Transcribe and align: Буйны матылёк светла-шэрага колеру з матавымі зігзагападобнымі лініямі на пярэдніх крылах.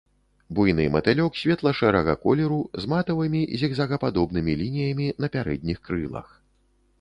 Буйны 0.59 0.85
матылёк 0.93 1.35
светла-шэрага 1.41 2.15
колеру 2.23 2.57
з 2.85 2.89
матавымі 2.95 3.41
зігзагападобнымі 3.63 4.57
лініямі 4.63 5.07
на 5.27 5.31
пярэдніх 5.37 5.77
крылах. 5.91 6.27